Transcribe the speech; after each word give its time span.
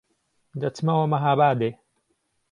دهچمهوه 0.59 1.05
مههابادێ 1.13 1.69